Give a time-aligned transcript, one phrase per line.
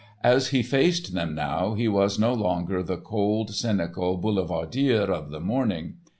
[0.23, 5.39] As he faced them now, he was no longer the cold, cynical boulevardier of the
[5.39, 5.97] morning.